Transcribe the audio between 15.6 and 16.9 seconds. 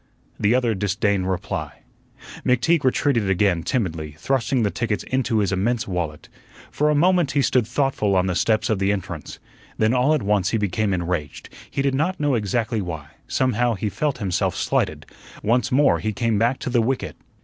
more he came back to the